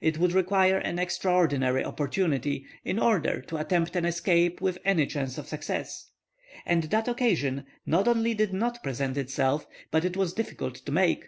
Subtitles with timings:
[0.00, 5.36] It would require an extraordinary opportunity in order to attempt an escape with any chance
[5.36, 6.10] of success;
[6.64, 11.24] and that occasion not only did not present itself, but it was difficult to make.